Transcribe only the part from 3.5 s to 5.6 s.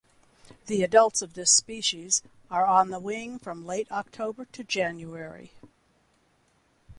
late October to January.